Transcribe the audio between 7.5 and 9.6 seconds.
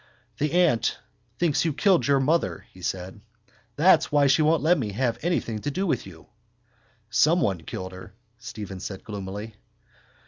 killed her, Stephen said gloomily.